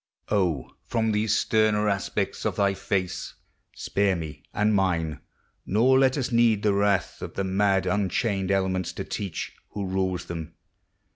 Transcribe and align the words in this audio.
O, 0.29 0.71
from 0.87 1.11
these 1.11 1.37
sterner 1.37 1.87
aspects 1.87 2.43
of 2.43 2.55
thy 2.55 2.73
face 2.73 3.35
Spare 3.75 4.15
me 4.15 4.41
and 4.51 4.73
mine, 4.73 5.19
nor 5.63 5.99
let 5.99 6.17
us 6.17 6.31
need 6.31 6.63
the 6.63 6.73
wrath 6.73 7.21
Of 7.21 7.35
the 7.35 7.43
mad 7.43 7.85
unchained 7.85 8.49
elements 8.49 8.93
to 8.93 9.03
teach 9.03 9.53
Who 9.73 9.85
rules 9.85 10.25
them. 10.25 10.55